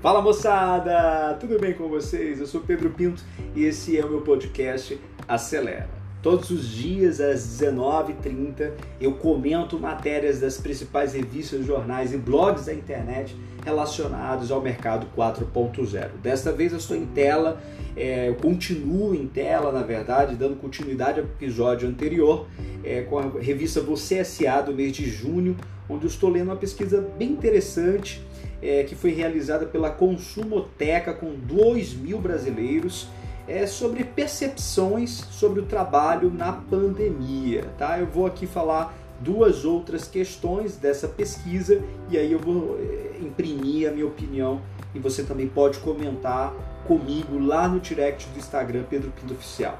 Fala 0.00 0.22
moçada, 0.22 1.36
tudo 1.38 1.58
bem 1.58 1.74
com 1.74 1.86
vocês? 1.86 2.40
Eu 2.40 2.46
sou 2.46 2.62
Pedro 2.62 2.88
Pinto 2.88 3.22
e 3.54 3.64
esse 3.64 3.98
é 3.98 4.04
o 4.04 4.08
meu 4.08 4.22
podcast 4.22 4.98
Acelera. 5.28 5.99
Todos 6.22 6.50
os 6.50 6.68
dias 6.68 7.18
às 7.18 7.40
19h30 7.40 8.72
eu 9.00 9.12
comento 9.14 9.78
matérias 9.78 10.38
das 10.38 10.58
principais 10.58 11.14
revistas, 11.14 11.64
jornais 11.64 12.12
e 12.12 12.18
blogs 12.18 12.66
da 12.66 12.74
internet 12.74 13.34
relacionados 13.64 14.50
ao 14.50 14.60
mercado 14.60 15.06
4.0. 15.16 16.08
Desta 16.22 16.52
vez 16.52 16.72
eu 16.72 16.78
estou 16.78 16.96
em 16.96 17.06
tela, 17.06 17.62
é, 17.96 18.28
eu 18.28 18.34
continuo 18.34 19.14
em 19.14 19.26
tela, 19.26 19.72
na 19.72 19.82
verdade, 19.82 20.36
dando 20.36 20.56
continuidade 20.56 21.20
ao 21.20 21.26
episódio 21.26 21.88
anterior 21.88 22.46
é, 22.84 23.00
com 23.02 23.18
a 23.18 23.22
revista 23.40 23.80
Você 23.80 24.16
S.A. 24.16 24.60
do 24.60 24.74
mês 24.74 24.92
de 24.92 25.08
junho, 25.08 25.56
onde 25.88 26.04
eu 26.04 26.08
estou 26.08 26.28
lendo 26.28 26.48
uma 26.48 26.56
pesquisa 26.56 27.00
bem 27.18 27.30
interessante 27.30 28.22
é, 28.62 28.84
que 28.84 28.94
foi 28.94 29.12
realizada 29.12 29.64
pela 29.64 29.90
Consumoteca 29.90 31.14
com 31.14 31.34
2 31.34 31.94
mil 31.94 32.18
brasileiros 32.18 33.08
é, 33.48 33.66
sobre 33.66 34.04
percepções 34.04 35.10
sobre 35.30 35.60
o 35.60 35.66
trabalho 35.66 36.30
na 36.30 36.52
pandemia. 36.52 37.64
Tá? 37.78 37.98
Eu 37.98 38.06
vou 38.06 38.26
aqui 38.26 38.46
falar 38.46 38.94
duas 39.20 39.64
outras 39.64 40.08
questões 40.08 40.76
dessa 40.76 41.06
pesquisa 41.06 41.82
e 42.08 42.16
aí 42.16 42.32
eu 42.32 42.38
vou 42.38 42.78
é, 42.78 43.18
imprimir 43.20 43.88
a 43.88 43.92
minha 43.92 44.06
opinião 44.06 44.60
e 44.94 44.98
você 44.98 45.22
também 45.22 45.46
pode 45.46 45.78
comentar 45.78 46.52
comigo 46.86 47.38
lá 47.38 47.68
no 47.68 47.78
direct 47.78 48.28
do 48.30 48.38
Instagram 48.38 48.84
Pedro 48.88 49.12
Pinto 49.12 49.34
Oficial. 49.34 49.78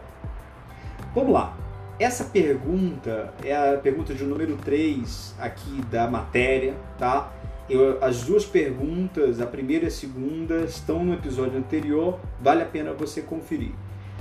Vamos 1.15 1.32
lá. 1.32 1.56
Essa 1.98 2.24
pergunta 2.24 3.34
é 3.45 3.54
a 3.54 3.77
pergunta 3.77 4.15
de 4.15 4.24
número 4.24 4.56
3 4.56 5.34
aqui 5.38 5.82
da 5.90 6.09
matéria, 6.09 6.74
tá? 6.98 7.30
Eu, 7.70 8.02
as 8.02 8.24
duas 8.24 8.45
perguntas, 8.45 9.40
a 9.40 9.46
primeira 9.46 9.85
e 9.85 9.88
a 9.88 9.93
segunda, 9.93 10.65
estão 10.65 11.04
no 11.04 11.15
episódio 11.15 11.57
anterior, 11.57 12.18
vale 12.43 12.62
a 12.62 12.66
pena 12.66 12.93
você 12.93 13.23
conferir. 13.23 13.71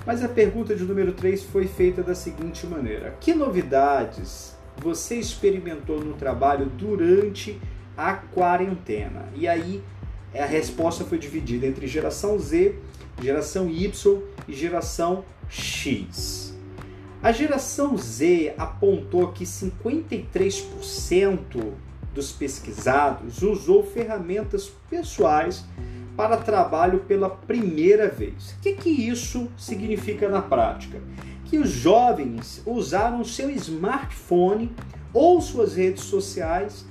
Mas 0.05 0.23
a 0.23 0.27
pergunta 0.27 0.75
de 0.75 0.83
número 0.83 1.13
3 1.13 1.45
foi 1.45 1.65
feita 1.65 2.03
da 2.03 2.13
seguinte 2.13 2.67
maneira: 2.67 3.17
Que 3.19 3.33
novidades 3.33 4.55
você 4.77 5.15
experimentou 5.15 5.99
no 5.99 6.13
trabalho 6.13 6.67
durante 6.67 7.59
a 7.97 8.13
quarentena? 8.13 9.27
E 9.35 9.47
aí 9.47 9.81
a 10.31 10.45
resposta 10.45 11.03
foi 11.03 11.17
dividida 11.17 11.65
entre 11.65 11.87
geração 11.87 12.37
Z, 12.37 12.75
geração 13.19 13.67
Y 13.67 14.21
e 14.47 14.53
geração 14.53 15.25
X. 15.49 16.55
A 17.21 17.31
geração 17.31 17.97
Z 17.97 18.53
apontou 18.59 19.31
que 19.31 19.43
53% 19.43 21.88
dos 22.19 22.33
pesquisados 22.33 23.41
usou 23.41 23.81
ferramentas 23.81 24.69
pessoais 24.89 25.63
para 26.17 26.35
trabalho 26.35 26.99
pela 27.07 27.29
primeira 27.29 28.09
vez. 28.09 28.51
O 28.51 28.59
que, 28.61 28.73
que 28.73 28.89
isso 28.89 29.49
significa 29.57 30.27
na 30.27 30.41
prática? 30.41 31.01
Que 31.45 31.57
os 31.57 31.69
jovens 31.69 32.61
usaram 32.65 33.23
seu 33.23 33.49
smartphone 33.51 34.75
ou 35.13 35.39
suas 35.39 35.75
redes 35.75 36.03
sociais, 36.03 36.85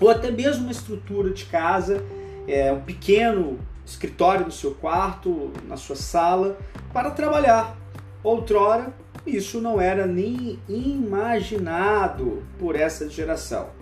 ou 0.00 0.08
até 0.08 0.30
mesmo 0.30 0.62
uma 0.62 0.72
estrutura 0.72 1.30
de 1.30 1.44
casa, 1.44 2.02
é, 2.48 2.72
um 2.72 2.80
pequeno 2.80 3.58
escritório 3.84 4.46
no 4.46 4.52
seu 4.52 4.72
quarto, 4.72 5.52
na 5.68 5.76
sua 5.76 5.96
sala, 5.96 6.58
para 6.94 7.10
trabalhar. 7.10 7.76
Outrora, 8.24 8.92
isso 9.26 9.60
não 9.60 9.78
era 9.78 10.06
nem 10.06 10.58
imaginado 10.66 12.42
por 12.58 12.74
essa 12.74 13.08
geração. 13.10 13.75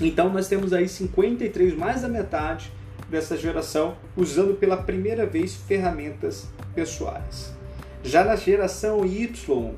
Então 0.00 0.32
nós 0.32 0.48
temos 0.48 0.72
aí 0.72 0.88
53, 0.88 1.76
mais 1.76 2.02
da 2.02 2.08
metade 2.08 2.72
dessa 3.08 3.36
geração 3.36 3.96
usando 4.16 4.54
pela 4.54 4.76
primeira 4.76 5.26
vez 5.26 5.54
ferramentas 5.54 6.48
pessoais. 6.74 7.52
Já 8.02 8.24
na 8.24 8.36
geração 8.36 9.04
Y, 9.04 9.74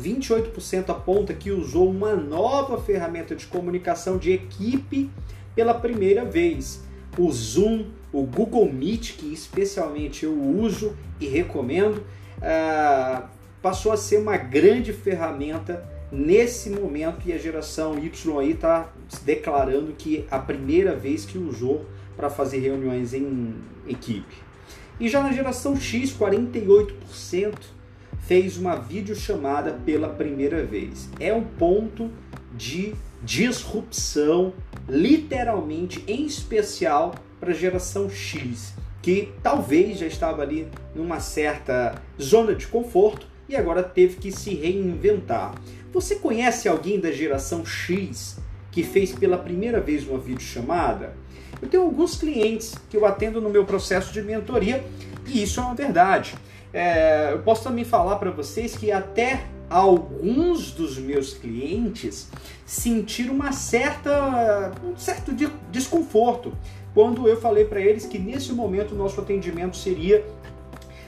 28% 0.00 0.90
aponta 0.90 1.34
que 1.34 1.50
usou 1.50 1.90
uma 1.90 2.14
nova 2.14 2.80
ferramenta 2.80 3.34
de 3.34 3.46
comunicação 3.46 4.18
de 4.18 4.32
equipe 4.32 5.10
pela 5.54 5.74
primeira 5.74 6.24
vez. 6.24 6.82
O 7.18 7.30
Zoom, 7.32 7.86
o 8.12 8.22
Google 8.22 8.72
Meet, 8.72 9.16
que 9.16 9.32
especialmente 9.32 10.24
eu 10.24 10.34
uso 10.34 10.96
e 11.20 11.26
recomendo, 11.26 11.98
uh, 12.38 13.24
passou 13.62 13.92
a 13.92 13.96
ser 13.96 14.18
uma 14.18 14.36
grande 14.36 14.92
ferramenta 14.92 15.84
nesse 16.12 16.70
momento 16.70 17.26
e 17.26 17.32
a 17.32 17.38
geração 17.38 17.98
Y 17.98 18.38
aí 18.38 18.52
está 18.52 18.92
declarando 19.24 19.92
que 19.92 20.26
a 20.30 20.38
primeira 20.38 20.94
vez 20.94 21.24
que 21.24 21.38
usou 21.38 21.86
para 22.16 22.30
fazer 22.30 22.58
reuniões 22.58 23.12
em 23.12 23.54
equipe. 23.86 24.36
E 24.98 25.08
já 25.08 25.22
na 25.22 25.32
geração 25.32 25.76
X, 25.76 26.12
48% 26.12 27.54
fez 28.20 28.56
uma 28.56 28.76
videochamada 28.76 29.72
pela 29.84 30.08
primeira 30.08 30.64
vez. 30.64 31.08
É 31.18 31.32
um 31.32 31.44
ponto 31.44 32.10
de 32.56 32.94
disrupção, 33.22 34.54
literalmente, 34.88 36.04
em 36.06 36.24
especial 36.24 37.14
para 37.40 37.50
a 37.50 37.54
geração 37.54 38.08
X, 38.08 38.74
que 39.02 39.32
talvez 39.42 39.98
já 39.98 40.06
estava 40.06 40.42
ali 40.42 40.68
numa 40.94 41.20
certa 41.20 42.00
zona 42.20 42.54
de 42.54 42.66
conforto 42.66 43.26
e 43.48 43.56
agora 43.56 43.82
teve 43.82 44.16
que 44.16 44.32
se 44.32 44.54
reinventar. 44.54 45.54
Você 45.92 46.16
conhece 46.16 46.68
alguém 46.68 46.98
da 46.98 47.12
geração 47.12 47.64
X 47.64 48.38
que 48.74 48.82
fez 48.82 49.12
pela 49.12 49.38
primeira 49.38 49.80
vez 49.80 50.04
uma 50.06 50.18
videochamada? 50.18 51.14
Eu 51.62 51.68
tenho 51.68 51.84
alguns 51.84 52.16
clientes 52.16 52.74
que 52.90 52.96
eu 52.96 53.06
atendo 53.06 53.40
no 53.40 53.48
meu 53.48 53.64
processo 53.64 54.12
de 54.12 54.20
mentoria 54.20 54.84
e 55.26 55.44
isso 55.44 55.60
é 55.60 55.62
uma 55.62 55.74
verdade. 55.76 56.34
É, 56.72 57.30
eu 57.32 57.38
posso 57.38 57.62
também 57.62 57.84
falar 57.84 58.16
para 58.16 58.32
vocês 58.32 58.76
que 58.76 58.90
até 58.90 59.44
alguns 59.70 60.72
dos 60.72 60.98
meus 60.98 61.34
clientes 61.34 62.28
sentiram 62.66 63.34
uma 63.34 63.52
certa, 63.52 64.72
um 64.84 64.96
certo 64.96 65.32
desconforto 65.70 66.52
quando 66.92 67.28
eu 67.28 67.40
falei 67.40 67.64
para 67.64 67.80
eles 67.80 68.06
que 68.06 68.18
nesse 68.18 68.52
momento 68.52 68.92
nosso 68.94 69.20
atendimento 69.20 69.76
seria 69.76 70.24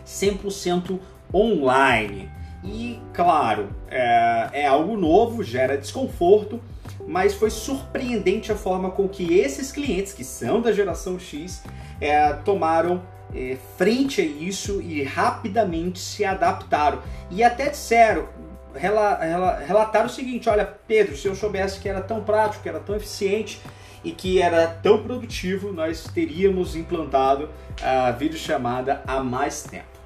100% 0.06 1.00
online. 1.34 2.31
E 2.62 3.00
claro, 3.12 3.69
é, 3.88 4.50
é 4.53 4.66
algo 4.66 4.97
novo, 4.97 5.43
gera 5.43 5.76
desconforto, 5.76 6.60
mas 7.06 7.34
foi 7.34 7.50
surpreendente 7.50 8.50
a 8.50 8.56
forma 8.56 8.91
com 8.91 9.09
que 9.09 9.39
esses 9.39 9.71
clientes, 9.71 10.12
que 10.12 10.25
são 10.25 10.61
da 10.61 10.72
geração 10.72 11.19
X, 11.19 11.62
é, 12.00 12.33
tomaram 12.33 13.03
é, 13.34 13.56
frente 13.77 14.21
a 14.21 14.25
isso 14.25 14.81
e 14.81 15.03
rapidamente 15.03 15.99
se 15.99 16.25
adaptaram. 16.25 17.00
E 17.31 17.43
até 17.44 17.69
disseram, 17.69 18.28
rela, 18.75 19.17
rela, 19.19 19.59
relataram 19.59 20.06
o 20.06 20.11
seguinte: 20.11 20.49
olha, 20.49 20.65
Pedro, 20.65 21.17
se 21.17 21.27
eu 21.27 21.34
soubesse 21.34 21.81
que 21.81 21.89
era 21.89 22.00
tão 22.00 22.22
prático, 22.22 22.62
que 22.62 22.69
era 22.69 22.81
tão 22.81 22.97
eficiente 22.97 23.61
e 24.05 24.12
que 24.12 24.41
era 24.41 24.67
tão 24.67 25.03
produtivo, 25.03 25.73
nós 25.73 26.05
teríamos 26.05 26.77
implantado 26.77 27.49
a 27.83 28.11
videochamada 28.11 29.03
há 29.06 29.23
mais 29.23 29.62
tempo. 29.62 29.97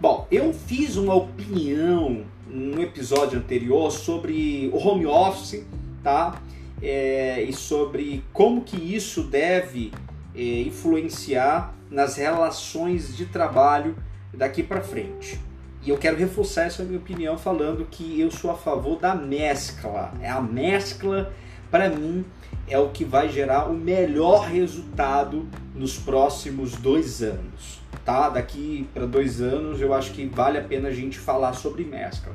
Bom, 0.00 0.26
eu 0.30 0.52
fiz 0.52 0.96
uma 0.96 1.14
opinião 1.14 2.24
no 2.46 2.82
episódio 2.82 3.38
anterior 3.38 3.90
sobre 3.90 4.68
o 4.72 4.76
home 4.76 5.06
office, 5.06 5.64
tá? 6.04 6.40
É, 6.80 7.42
e 7.42 7.52
sobre 7.52 8.22
como 8.32 8.62
que 8.62 8.76
isso 8.76 9.24
deve 9.24 9.90
é, 10.36 10.60
influenciar 10.60 11.74
nas 11.90 12.16
relações 12.16 13.16
de 13.16 13.26
trabalho 13.26 13.96
daqui 14.32 14.62
para 14.62 14.80
frente. 14.80 15.40
E 15.82 15.90
eu 15.90 15.98
quero 15.98 16.16
reforçar 16.16 16.64
essa 16.64 16.84
minha 16.84 16.98
opinião 16.98 17.36
falando 17.36 17.86
que 17.90 18.20
eu 18.20 18.30
sou 18.30 18.50
a 18.50 18.54
favor 18.54 19.00
da 19.00 19.14
mescla. 19.14 20.12
É 20.20 20.28
a 20.28 20.40
mescla 20.40 21.32
para 21.70 21.88
mim 21.88 22.24
é 22.68 22.78
o 22.78 22.90
que 22.90 23.04
vai 23.04 23.28
gerar 23.28 23.68
o 23.68 23.74
melhor 23.74 24.46
resultado 24.46 25.46
nos 25.74 25.98
próximos 25.98 26.72
dois 26.76 27.22
anos 27.22 27.84
tá? 28.04 28.28
Daqui 28.28 28.88
para 28.92 29.06
dois 29.06 29.40
anos 29.40 29.80
eu 29.80 29.92
acho 29.94 30.12
que 30.12 30.26
vale 30.26 30.58
a 30.58 30.62
pena 30.62 30.88
a 30.88 30.92
gente 30.92 31.18
falar 31.18 31.54
sobre 31.54 31.84
mescla. 31.84 32.32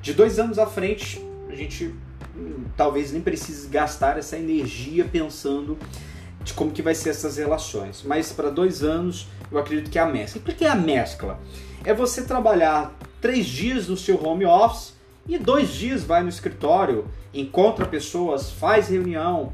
De 0.00 0.14
dois 0.14 0.38
anos 0.38 0.58
à 0.58 0.66
frente, 0.66 1.22
a 1.48 1.54
gente 1.54 1.94
talvez 2.76 3.12
nem 3.12 3.20
precise 3.20 3.68
gastar 3.68 4.18
essa 4.18 4.36
energia 4.36 5.04
pensando 5.04 5.78
de 6.42 6.52
como 6.54 6.72
que 6.72 6.82
vai 6.82 6.94
ser 6.94 7.10
essas 7.10 7.36
relações. 7.36 8.02
Mas 8.04 8.32
para 8.32 8.50
dois 8.50 8.82
anos 8.82 9.28
eu 9.50 9.58
acredito 9.58 9.90
que 9.90 9.98
é 9.98 10.02
a 10.02 10.06
mescla. 10.06 10.40
Por 10.42 10.54
que 10.54 10.64
é 10.64 10.70
a 10.70 10.74
mescla? 10.74 11.38
É 11.84 11.92
você 11.92 12.22
trabalhar 12.22 12.96
três 13.20 13.46
dias 13.46 13.88
no 13.88 13.96
seu 13.96 14.22
home 14.24 14.44
office 14.44 14.94
e 15.28 15.38
dois 15.38 15.70
dias 15.70 16.02
vai 16.02 16.22
no 16.22 16.28
escritório, 16.28 17.06
encontra 17.32 17.86
pessoas, 17.86 18.50
faz 18.50 18.88
reunião, 18.88 19.52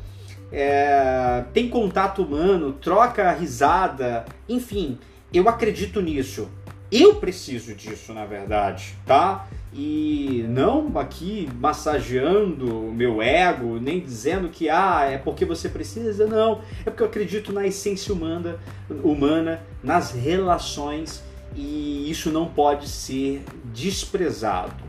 é, 0.50 1.44
tem 1.52 1.68
contato 1.68 2.22
humano, 2.22 2.72
troca 2.72 3.30
risada, 3.32 4.24
enfim, 4.48 4.98
eu 5.32 5.48
acredito 5.48 6.00
nisso. 6.00 6.48
Eu 6.90 7.16
preciso 7.16 7.74
disso, 7.74 8.14
na 8.14 8.24
verdade, 8.24 8.94
tá? 9.04 9.46
E 9.72 10.44
não 10.48 10.90
aqui 10.98 11.48
massageando 11.60 12.88
o 12.88 12.92
meu 12.92 13.20
ego, 13.20 13.78
nem 13.78 14.00
dizendo 14.00 14.48
que 14.48 14.68
ah, 14.70 15.04
é 15.04 15.18
porque 15.18 15.44
você 15.44 15.68
precisa, 15.68 16.26
não. 16.26 16.62
É 16.86 16.90
porque 16.90 17.02
eu 17.02 17.06
acredito 17.06 17.52
na 17.52 17.66
essência 17.66 18.12
humana, 18.12 18.58
humana 19.02 19.62
nas 19.82 20.12
relações 20.12 21.22
e 21.54 22.10
isso 22.10 22.30
não 22.30 22.46
pode 22.46 22.88
ser 22.88 23.44
desprezado. 23.64 24.82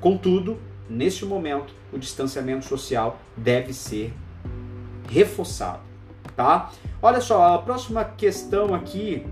Contudo, 0.00 0.58
neste 0.88 1.24
momento, 1.24 1.74
o 1.92 1.98
distanciamento 1.98 2.64
social 2.64 3.18
deve 3.36 3.72
ser 3.72 4.12
reforçado, 5.08 5.80
tá? 6.36 6.70
Olha 7.02 7.20
só, 7.20 7.54
a 7.54 7.58
próxima 7.58 8.04
questão 8.04 8.74
aqui 8.74 9.26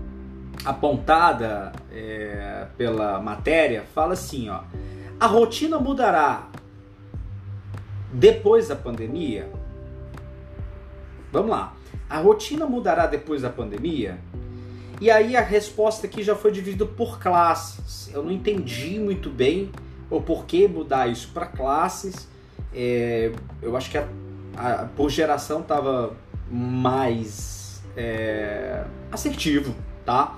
apontada 0.65 1.71
é, 1.91 2.65
pela 2.77 3.21
matéria 3.21 3.83
fala 3.93 4.13
assim, 4.13 4.49
ó, 4.49 4.61
a 5.19 5.27
rotina 5.27 5.79
mudará 5.79 6.49
depois 8.11 8.67
da 8.67 8.75
pandemia? 8.75 9.49
Vamos 11.31 11.51
lá. 11.51 11.73
A 12.09 12.19
rotina 12.19 12.65
mudará 12.65 13.05
depois 13.07 13.41
da 13.41 13.49
pandemia? 13.49 14.17
E 15.01 15.11
aí 15.11 15.35
a 15.35 15.41
resposta 15.41 16.07
aqui 16.07 16.23
já 16.23 16.35
foi 16.35 16.51
dividida 16.51 16.85
por 16.85 17.19
classes. 17.19 18.09
Eu 18.13 18.23
não 18.23 18.31
entendi 18.31 18.97
muito 18.99 19.29
bem 19.29 19.69
o 20.09 20.21
porquê 20.21 20.67
mudar 20.67 21.07
isso 21.07 21.29
para 21.33 21.45
classes. 21.45 22.27
É, 22.73 23.31
eu 23.61 23.75
acho 23.75 23.91
que 23.91 23.97
a, 23.97 24.07
a, 24.55 24.85
por 24.95 25.09
geração 25.09 25.61
estava 25.61 26.15
mais 26.49 27.83
é, 27.97 28.83
assertivo, 29.11 29.75
tá? 30.05 30.37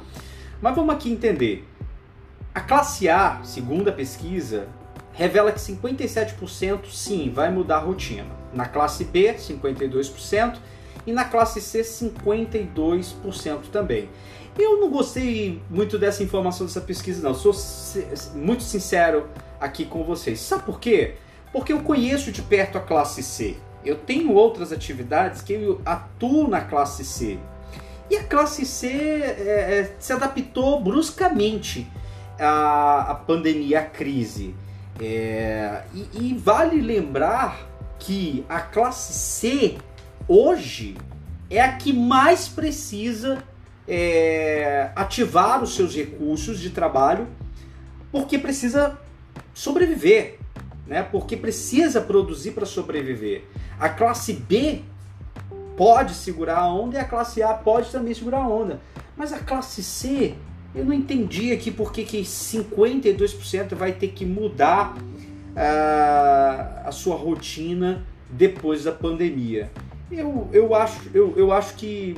Mas 0.62 0.76
vamos 0.76 0.96
aqui 0.96 1.12
entender. 1.12 1.68
A 2.54 2.62
classe 2.62 3.08
A, 3.08 3.42
segundo 3.44 3.90
a 3.90 3.92
pesquisa, 3.92 4.68
revela 5.14 5.52
que 5.52 5.60
57% 5.60 6.86
sim 6.92 7.30
vai 7.30 7.52
mudar 7.52 7.78
a 7.78 7.80
rotina. 7.80 8.26
Na 8.54 8.66
classe 8.66 9.04
B, 9.04 9.34
52% 9.34 10.58
e 11.06 11.12
na 11.12 11.26
classe 11.26 11.62
C, 11.62 11.82
52% 11.82 13.70
também. 13.72 14.10
Eu 14.58 14.80
não 14.80 14.90
gostei 14.90 15.62
muito 15.70 16.00
dessa 16.00 16.24
informação 16.24 16.66
dessa 16.66 16.82
pesquisa, 16.82 17.22
não. 17.22 17.36
Sou 17.36 17.54
muito 18.34 18.64
sincero 18.64 19.28
aqui 19.60 19.86
com 19.86 20.04
vocês. 20.04 20.40
Sabe 20.40 20.64
por 20.64 20.80
quê? 20.80 21.16
Porque 21.52 21.72
eu 21.72 21.82
conheço 21.82 22.32
de 22.32 22.42
perto 22.42 22.78
a 22.78 22.82
classe 22.82 23.22
C. 23.22 23.56
Eu 23.86 23.96
tenho 23.96 24.34
outras 24.34 24.72
atividades 24.72 25.42
que 25.42 25.54
eu 25.54 25.82
atuo 25.86 26.48
na 26.48 26.62
classe 26.62 27.06
C. 27.06 27.38
E 28.10 28.16
a 28.16 28.24
classe 28.24 28.66
C 28.66 28.88
é, 28.88 29.80
é, 29.80 29.96
se 30.00 30.14
adaptou 30.14 30.82
bruscamente 30.82 31.88
à, 32.40 33.12
à 33.12 33.16
pandemia, 33.16 33.80
à 33.80 33.84
crise. 33.84 34.56
É, 35.00 35.84
e, 35.94 36.08
e 36.14 36.34
vale 36.34 36.82
lembrar 36.82 37.68
que 38.00 38.46
a 38.48 38.62
classe 38.62 39.14
C 39.14 39.78
hoje 40.28 40.96
é 41.50 41.62
a 41.62 41.74
que 41.74 41.94
mais 41.94 42.48
precisa 42.48 43.44
é, 43.88 44.92
ativar 44.96 45.64
os 45.64 45.76
seus 45.76 45.96
recursos 45.96 46.60
de 46.60 46.70
trabalho, 46.70 47.28
porque 48.12 48.38
precisa 48.38 49.00
sobreviver, 49.54 50.40
né? 50.86 51.04
Porque 51.04 51.38
precisa 51.38 52.02
produzir 52.02 52.52
para 52.52 52.66
sobreviver. 52.66 53.44
A 53.80 53.90
classe 53.90 54.34
B 54.34 54.82
pode 55.78 56.16
segurar 56.16 56.58
a 56.58 56.74
onda 56.74 56.98
e 56.98 57.00
a 57.00 57.06
classe 57.06 57.44
A 57.44 57.54
pode 57.54 57.92
também 57.92 58.14
segurar 58.14 58.40
a 58.40 58.48
onda. 58.48 58.82
Mas 59.16 59.32
a 59.32 59.38
classe 59.38 59.84
C, 59.84 60.34
eu 60.74 60.84
não 60.84 60.92
entendi 60.92 61.54
aqui 61.54 61.70
porque 61.70 62.04
que 62.04 62.22
52% 62.22 63.76
vai 63.76 63.94
ter 63.94 64.08
que 64.10 64.26
mudar 64.26 64.98
uh, 64.98 66.88
a 66.88 66.92
sua 66.92 67.16
rotina 67.16 68.04
depois 68.28 68.84
da 68.86 68.92
pandemia. 68.92 69.72
Eu, 70.12 70.50
eu, 70.52 70.74
acho, 70.74 71.00
eu, 71.14 71.34
eu 71.38 71.52
acho 71.52 71.76
que 71.76 72.18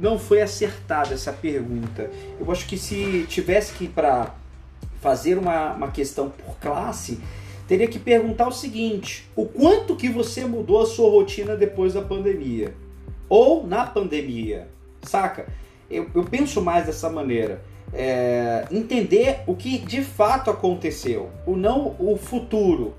não 0.00 0.18
foi 0.18 0.40
acertada 0.40 1.12
essa 1.12 1.32
pergunta. 1.32 2.10
Eu 2.40 2.50
acho 2.50 2.66
que 2.66 2.78
se 2.78 3.26
tivesse 3.28 3.74
que 3.74 3.86
para 3.86 4.34
fazer 5.00 5.36
uma, 5.36 5.74
uma 5.74 5.90
questão 5.90 6.30
por 6.30 6.56
classe, 6.56 7.20
teria 7.68 7.86
que 7.86 7.98
perguntar 7.98 8.48
o 8.48 8.52
seguinte: 8.52 9.28
o 9.36 9.44
quanto 9.44 9.94
que 9.94 10.08
você 10.08 10.46
mudou 10.46 10.80
a 10.80 10.86
sua 10.86 11.10
rotina 11.10 11.54
depois 11.54 11.92
da 11.92 12.00
pandemia? 12.00 12.74
Ou 13.34 13.66
na 13.66 13.84
pandemia, 13.84 14.68
saca? 15.02 15.46
Eu, 15.90 16.08
eu 16.14 16.22
penso 16.22 16.62
mais 16.62 16.86
dessa 16.86 17.10
maneira. 17.10 17.60
É, 17.92 18.64
entender 18.70 19.40
o 19.44 19.56
que 19.56 19.78
de 19.78 20.02
fato 20.02 20.50
aconteceu, 20.50 21.30
o 21.44 21.56
não 21.56 21.96
o 21.98 22.16
futuro, 22.16 22.94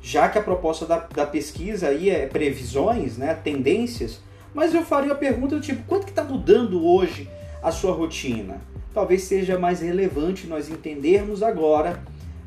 já 0.00 0.28
que 0.28 0.38
a 0.38 0.42
proposta 0.42 0.86
da, 0.86 0.98
da 0.98 1.26
pesquisa 1.26 1.88
aí 1.88 2.10
é 2.10 2.28
previsões, 2.28 3.18
né, 3.18 3.34
tendências, 3.34 4.20
mas 4.54 4.72
eu 4.72 4.84
faria 4.84 5.14
a 5.14 5.16
pergunta 5.16 5.56
do 5.56 5.60
tipo, 5.60 5.82
quanto 5.88 6.04
que 6.04 6.12
está 6.12 6.22
mudando 6.22 6.86
hoje 6.86 7.28
a 7.60 7.72
sua 7.72 7.92
rotina? 7.92 8.60
Talvez 8.94 9.22
seja 9.22 9.58
mais 9.58 9.80
relevante 9.80 10.46
nós 10.46 10.68
entendermos 10.70 11.42
agora 11.42 12.00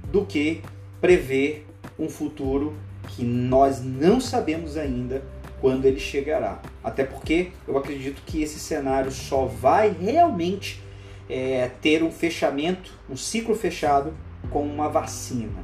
do 0.10 0.26
que 0.26 0.62
prever 1.02 1.68
um 2.00 2.08
futuro 2.08 2.76
que 3.10 3.26
nós 3.26 3.84
não 3.84 4.22
sabemos 4.22 4.78
ainda 4.78 5.22
quando 5.62 5.86
ele 5.86 6.00
chegará. 6.00 6.62
Até 6.84 7.04
porque 7.04 7.52
eu 7.68 7.78
acredito 7.78 8.22
que 8.26 8.42
esse 8.42 8.60
cenário 8.60 9.12
só 9.12 9.46
vai 9.46 9.90
realmente 9.90 10.82
é, 11.30 11.70
ter 11.82 12.04
um 12.04 12.12
fechamento, 12.12 12.92
um 13.10 13.16
ciclo 13.16 13.56
fechado 13.56 14.14
com 14.50 14.64
uma 14.64 14.90
vacina. 14.90 15.64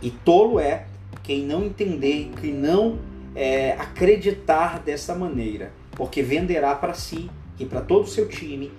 E 0.00 0.10
tolo 0.10 0.60
é 0.60 0.86
quem 1.22 1.44
não 1.44 1.64
entender, 1.64 2.30
quem 2.40 2.52
não 2.52 2.98
é, 3.34 3.72
acreditar 3.72 4.80
dessa 4.80 5.14
maneira, 5.14 5.72
porque 5.92 6.22
venderá 6.22 6.74
para 6.74 6.94
si 6.94 7.30
e 7.58 7.64
para 7.64 7.80
todo 7.80 8.04
o 8.04 8.08
seu 8.08 8.28
time 8.28 8.72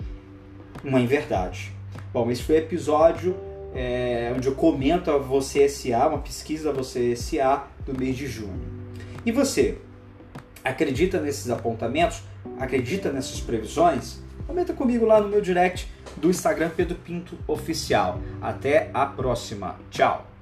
uma 0.84 1.00
inverdade. 1.00 1.72
Bom, 2.12 2.30
esse 2.30 2.42
foi 2.42 2.56
o 2.56 2.58
episódio 2.58 3.36
é, 3.74 4.32
onde 4.34 4.48
eu 4.48 4.54
comento 4.54 5.10
a 5.10 5.18
Você 5.18 5.68
SA, 5.68 6.08
uma 6.08 6.18
pesquisa 6.18 6.72
da 6.72 6.78
Você 6.78 7.14
SA 7.14 7.68
do 7.84 7.98
mês 7.98 8.16
de 8.16 8.26
junho. 8.26 8.60
E 9.24 9.32
você? 9.32 9.78
Acredita 10.66 11.20
nesses 11.20 11.50
apontamentos, 11.50 12.22
acredita 12.58 13.10
nessas 13.10 13.40
previsões, 13.40 14.20
comenta 14.46 14.72
comigo 14.72 15.04
lá 15.04 15.20
no 15.20 15.28
meu 15.28 15.40
direct 15.40 15.88
do 16.16 16.30
Instagram 16.30 16.70
Pedro 16.76 16.96
Pinto 16.96 17.36
Oficial. 17.46 18.20
Até 18.40 18.90
a 18.94 19.06
próxima. 19.06 19.76
Tchau! 19.90 20.35